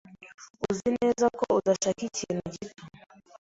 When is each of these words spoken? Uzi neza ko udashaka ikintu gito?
Uzi 0.69 0.89
neza 0.97 1.25
ko 1.39 1.43
udashaka 1.59 2.01
ikintu 2.09 2.41
gito? 2.53 2.83